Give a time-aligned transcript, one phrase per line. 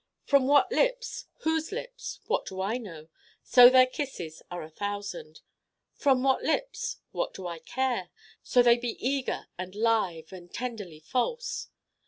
[0.23, 3.07] From what lips whose lips what do I know?:
[3.43, 5.41] so their Kisses are a Thousand.
[5.93, 8.09] From what lips what do I care?:
[8.41, 11.67] so they be eager and live and tenderly false.